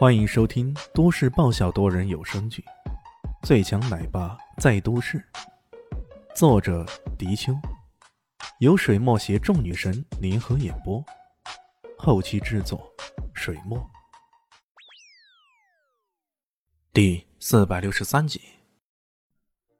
[0.00, 2.64] 欢迎收听都市爆笑多人有声剧
[3.46, 5.18] 《最强奶爸在都市》，
[6.34, 6.86] 作者：
[7.18, 7.52] 迪秋，
[8.60, 11.04] 由水墨携众女神联合演播，
[11.98, 12.90] 后期制作：
[13.34, 13.78] 水墨。
[16.94, 18.40] 第四百六十三集，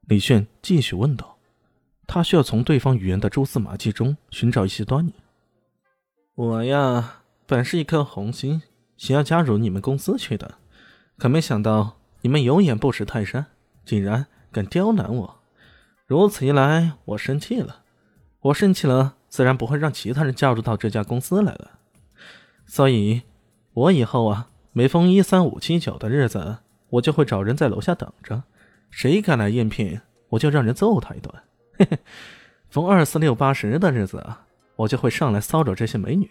[0.02, 1.38] 李炫继续问道
[2.06, 5.14] ：“他需要从对方语言的蛛丝马迹中寻找一些端倪。
[6.34, 8.60] 我呀，本是一颗红心。”
[9.00, 10.56] 想要加入你们公司去的，
[11.16, 13.46] 可没想到你们有眼不识泰山，
[13.82, 15.40] 竟然敢刁难我。
[16.06, 17.84] 如此一来，我生气了。
[18.40, 21.70] 我生气了，自然不会让其他人加入到这家公司来了。
[22.66, 23.22] 所以，
[23.72, 26.58] 我以后啊，每逢一三五七九的日子，
[26.90, 28.42] 我就会找人在楼下等着，
[28.90, 31.34] 谁敢来应聘，我就让人揍他一顿。
[31.78, 31.98] 嘿嘿，
[32.68, 34.44] 逢二四六八十的日子啊，
[34.76, 36.30] 我就会上来骚扰这些美女。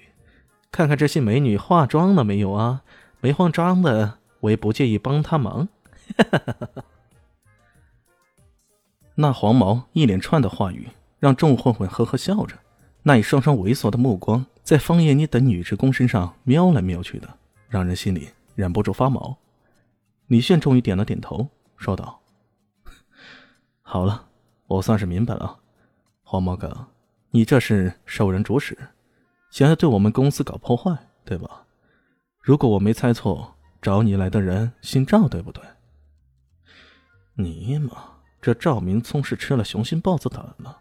[0.71, 2.83] 看看这些美女化妆了没有啊？
[3.21, 5.67] 没化妆的，我也不介意帮她忙。
[9.15, 10.87] 那黄毛一连串的话语
[11.19, 12.55] 让众混混呵呵笑着，
[13.03, 17.27] 那一双双猥琐的目光在方艳妮等女职工身上瞄来瞄去的，
[17.67, 19.37] 让人心里忍不住发毛。
[20.27, 22.21] 李炫终于点了点头，说道
[23.81, 24.27] ：“好了，
[24.67, 25.59] 我算是明白了，
[26.23, 26.87] 黄毛哥，
[27.31, 28.77] 你这是受人主使。”
[29.49, 31.65] 想要对我们公司搞破坏，对吧？
[32.41, 35.63] 如果我没猜错，找你来的人姓赵，对不对？
[37.35, 37.91] 尼玛，
[38.41, 40.77] 这赵明聪是吃了雄心豹子胆了，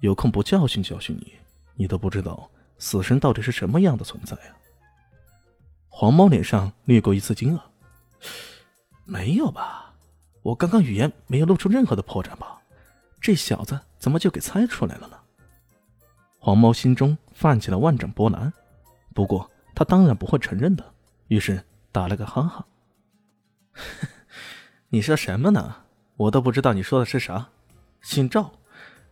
[0.00, 1.34] 有空不教训教训你，
[1.74, 4.56] 你都不知道死神到底是什么样的存在啊！
[5.88, 7.60] 黄毛脸上掠过一丝惊愕，
[9.04, 9.94] 没有吧？
[10.42, 12.58] 我刚刚语言没有露出任何的破绽吧？
[13.20, 15.17] 这小子怎么就给猜出来了呢？
[16.38, 18.52] 黄毛心中泛起了万丈波澜，
[19.14, 20.94] 不过他当然不会承认的，
[21.26, 22.66] 于是打了个哈哈
[24.88, 25.76] ：“你说什么呢？
[26.16, 27.48] 我都不知道你说的是啥。
[28.00, 28.52] 姓赵？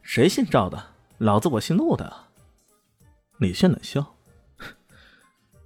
[0.02, 0.82] 谁姓赵的？
[1.18, 2.12] 老子我姓陆的。”
[3.38, 4.14] 李炫冷笑：“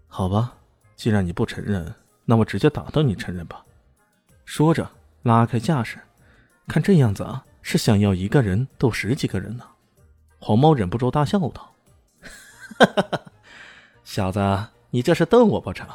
[0.08, 0.56] 好吧，
[0.96, 3.64] 既然你不承认，那我直接打断你承认吧。”
[4.44, 4.90] 说着
[5.22, 6.00] 拉开架势，
[6.66, 9.64] 看这样子啊，是想要一个人斗十几个人呢。
[10.42, 11.74] 黄毛忍不住大笑道
[14.02, 14.40] ：“小子，
[14.88, 15.86] 你这是瞪我不成？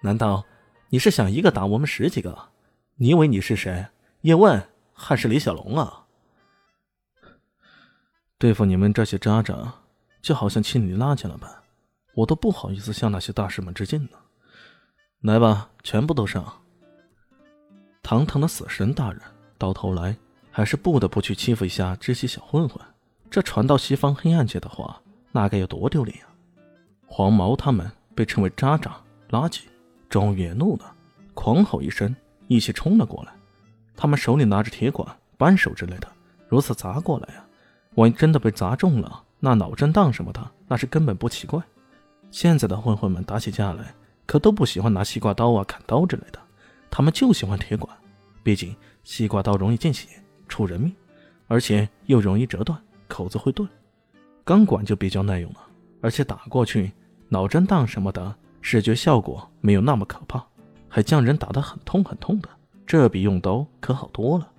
[0.00, 0.44] 难道
[0.88, 2.48] 你是想一个打我们十几个？
[2.96, 3.86] 你以为你是谁？
[4.22, 6.06] 叶问还是李小龙啊？
[8.38, 9.74] 对付你们这些渣渣，
[10.22, 11.62] 就好像清理垃圾了吧？
[12.14, 14.18] 我都不好意思向那些大师们致敬呢。
[15.20, 16.62] 来吧，全部都上！
[18.02, 19.20] 堂堂的死神大人，
[19.58, 20.16] 到头来
[20.50, 22.82] 还是不得不去欺负一下这些小混混。”
[23.32, 25.00] 这传到西方黑暗界的话，
[25.30, 26.28] 那该有多丢脸啊！
[27.06, 28.94] 黄毛他们被称为渣渣
[29.30, 29.62] 垃圾，
[30.10, 30.94] 终于也怒了，
[31.32, 32.14] 狂吼一声，
[32.46, 33.32] 一起冲了过来。
[33.96, 36.06] 他们手里拿着铁管、扳手之类的，
[36.46, 37.48] 如此砸过来啊！
[37.94, 41.58] 万一真的被砸中了，那脑震荡什么的，那是根本不奇怪。
[42.30, 43.94] 现在的混混们打起架来，
[44.26, 46.38] 可都不喜欢拿西瓜刀啊、砍刀之类的，
[46.90, 47.96] 他们就喜欢铁管，
[48.42, 50.06] 毕竟西瓜刀容易见血、
[50.48, 50.94] 出人命，
[51.48, 52.78] 而且又容易折断。
[53.12, 53.68] 口子会钝，
[54.42, 55.60] 钢管就比较耐用了，
[56.00, 56.90] 而且打过去
[57.28, 60.42] 脑震荡什么的，视觉效果没有那么可怕，
[60.88, 62.48] 还将人打得很痛很痛的，
[62.86, 64.50] 这比用刀可好多了。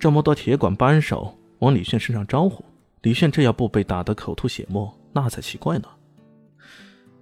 [0.00, 2.64] 这么多铁管扳手往李炫身上招呼，
[3.02, 5.88] 李炫这要不被打得口吐血沫，那才奇怪呢。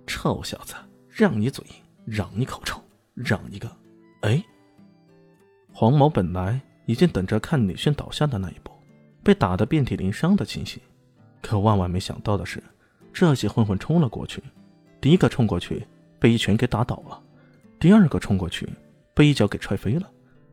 [0.07, 0.75] 臭小子，
[1.11, 1.63] 让你嘴，
[2.07, 2.81] 让你口臭，
[3.13, 3.71] 让一个！
[4.23, 4.43] 哎，
[5.75, 8.73] 黄毛本来已经等着看李炫倒下的那一步。
[9.27, 10.81] 被打得遍体鳞伤的情形，
[11.43, 12.63] 可万万没想到的是，
[13.13, 14.41] 这些混混冲了过去。
[15.01, 15.85] 第一个冲过去，
[16.21, 17.21] 被一拳给打倒了；
[17.81, 18.69] 第二个冲过去，
[19.15, 20.07] 被一脚给踹飞了；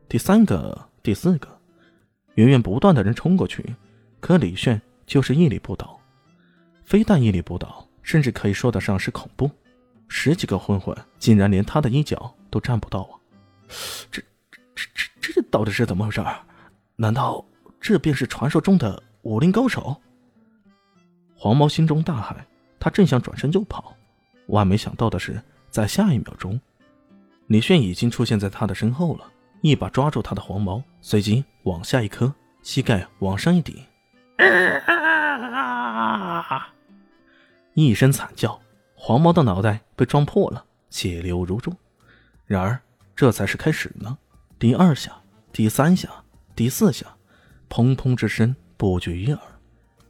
[0.08, 1.46] 第三个、第四个，
[2.34, 3.64] 源源不断的人冲过去，
[4.18, 5.96] 可李炫就是屹立不倒。
[6.82, 9.48] 非但屹立不倒，甚至可以说得上是恐怖。
[10.08, 13.14] 十几个混混竟然连他的一脚都站不到啊！
[14.10, 14.20] 这、
[14.50, 16.20] 这、这、这、这到底是怎么回事？
[16.96, 17.46] 难道？
[17.84, 19.94] 这便是传说中的武林高手。
[21.36, 22.34] 黄毛心中大骇，
[22.80, 23.94] 他正想转身就跑，
[24.46, 25.38] 万没想到的是，
[25.68, 26.58] 在下一秒钟，
[27.48, 32.32] 李炫已经出现在他的身后了，一把抓住他的黄毛，随即往下一磕，
[32.62, 33.76] 膝盖往上一顶，
[37.74, 38.58] 一声惨叫，
[38.94, 41.70] 黄毛的脑袋被撞破了，血流如注。
[42.46, 42.80] 然而，
[43.14, 44.16] 这才是开始呢。
[44.58, 45.12] 第二下，
[45.52, 46.08] 第三下，
[46.56, 47.04] 第四下。
[47.68, 49.40] 砰砰之声不绝于耳，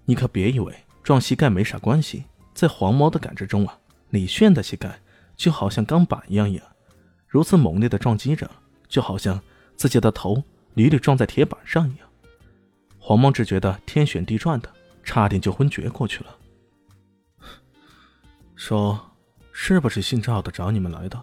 [0.05, 2.25] 你可别以为撞膝盖没啥关系。
[2.53, 3.79] 在黄毛的感知中啊，
[4.11, 5.01] 李炫的膝盖
[5.37, 6.61] 就好像钢板一样硬，
[7.27, 8.49] 如此猛烈的撞击着，
[8.89, 9.41] 就好像
[9.77, 10.43] 自己的头
[10.75, 12.09] 屡屡撞在铁板上一样。
[12.99, 14.73] 黄毛只觉得天旋地转的，
[15.03, 16.37] 差点就昏厥过去了。
[18.55, 18.99] 说，
[19.51, 21.21] 是不是姓赵的找你们来的？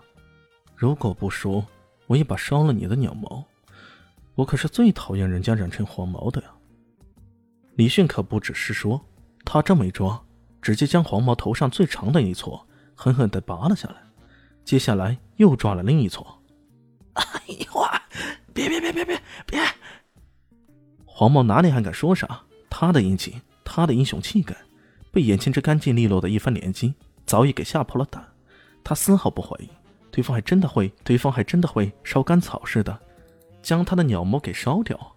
[0.75, 1.65] 如果不说，
[2.07, 3.45] 我一把烧了你的鸟毛。
[4.35, 6.49] 我可是最讨厌人家染成黄毛的呀。
[7.75, 8.99] 李迅可不只是说，
[9.45, 10.21] 他这么一抓，
[10.61, 13.95] 直接将黄毛头上最长的一撮狠狠地拔了下来，
[14.63, 16.25] 接下来又抓了另一撮。
[17.13, 18.01] 哎呦啊！
[18.53, 19.61] 别别别别别别！
[21.05, 22.41] 黄毛哪里还敢说啥？
[22.69, 24.55] 他的英气，他的英雄气概，
[25.11, 26.93] 被眼前这干净利落的一番连击，
[27.25, 28.25] 早已给吓破了胆。
[28.83, 29.69] 他丝毫不怀疑，
[30.09, 32.97] 对方还真的会，对方还真的会烧干草似的，
[33.61, 35.15] 将他的鸟毛给烧掉。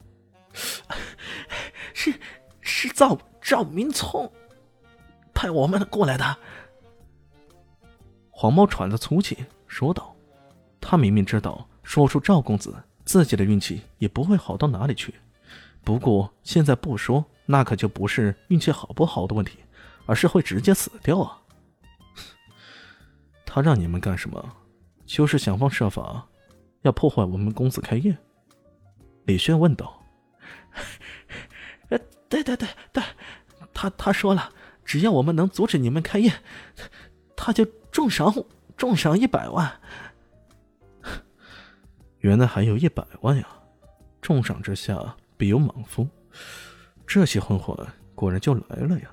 [1.93, 2.14] 是
[2.61, 4.31] 是赵赵明聪
[5.32, 6.37] 派我们过来的。
[8.31, 10.14] 黄毛喘着粗气说道
[10.81, 12.75] ：“他明明知道说出赵公子，
[13.05, 15.14] 自己的运气也不会好到哪里去。
[15.82, 19.58] 不过现在不说，那可就不是运气好不好的问题，
[20.06, 21.43] 而是会直接死掉啊！
[23.46, 24.56] 他让你们干什么？
[25.06, 26.26] 就是想方设法
[26.82, 28.17] 要破坏我们公子开业？”
[29.25, 30.03] 李轩问道。
[31.88, 31.99] 呃，
[32.29, 33.03] 对对对对，
[33.73, 34.50] 他他说了，
[34.85, 36.32] 只要我们能阻止你们开业，
[37.37, 38.32] 他就重赏
[38.76, 39.81] 重赏一百万。
[42.21, 43.47] 原来还有一百万呀！
[44.23, 46.09] 重赏之下必有莽夫，
[47.06, 47.77] 这些混混
[48.15, 49.11] 果然就来了呀！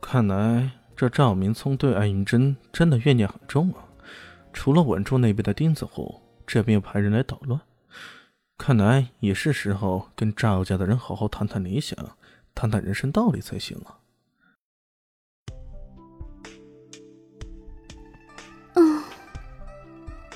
[0.00, 3.84] 看来这赵明聪对艾云珍真的怨念很重啊！
[4.54, 7.60] 除了稳住那边的钉子户，这边又派人来捣乱。
[8.58, 11.96] 看来也是时候跟赵家的人好好谈谈理想，
[12.54, 14.00] 谈谈人生道理才行啊！
[18.74, 19.02] 嗯，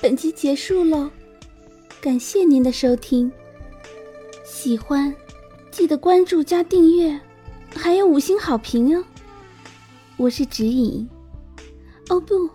[0.01, 1.11] 本集结束了，
[1.99, 3.29] 感谢您的收听。
[4.45, 5.13] 喜欢
[5.71, 7.19] 记得关注加订阅，
[7.75, 9.03] 还有五星好评哦！
[10.15, 11.09] 我是指引，
[12.09, 12.49] 哦不，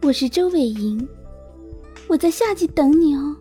[0.00, 1.06] 我是周伟莹，
[2.08, 3.36] 我在下集等你哦。